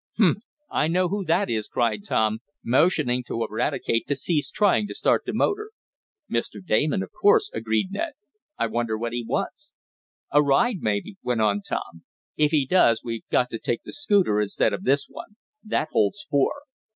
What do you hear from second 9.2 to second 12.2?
wants?" "A ride, maybe," went on Tom.